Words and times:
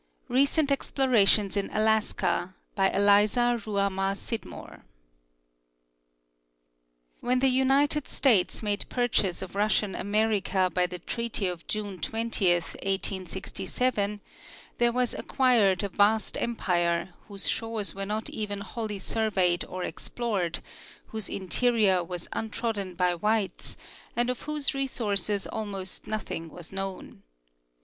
RECENT 0.29 0.71
EXPLORATIONS 0.71 1.55
IN 1.55 1.69
ALASKA 1.69 2.55
.BY 2.73 2.89
ELIZA 2.89 3.61
RUHAMAH 3.67 4.15
SCIDMORE 4.15 4.83
When 7.19 7.37
the 7.37 7.47
United 7.49 8.07
States 8.07 8.63
made 8.63 8.85
purchase 8.89 9.43
of 9.43 9.53
Russian 9.53 9.93
America 9.93 10.71
by 10.73 10.87
the 10.87 10.97
treaty 10.97 11.45
of 11.47 11.67
June 11.67 11.99
20, 11.99 12.51
1867, 12.53 14.21
there 14.79 14.91
was 14.91 15.13
acquired 15.13 15.83
a 15.83 15.89
vast 15.89 16.35
empire, 16.35 17.13
whose 17.27 17.47
shores 17.47 17.93
were 17.93 18.03
not 18.03 18.27
even 18.31 18.61
wholly 18.61 18.97
surveyed 18.97 19.63
or 19.65 19.83
explored, 19.83 20.63
whose 21.09 21.29
interior 21.29 22.03
was 22.03 22.27
untrodden 22.33 22.95
by 22.95 23.13
whites, 23.13 23.77
and 24.15 24.31
of 24.31 24.41
whose 24.41 24.73
resources 24.73 25.45
almost 25.45 26.07
nothing 26.07 26.49
was 26.49 26.71
known. 26.71 27.21